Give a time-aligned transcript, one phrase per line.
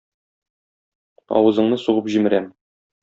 [1.41, 2.53] Авызыңны сугып җимерәм!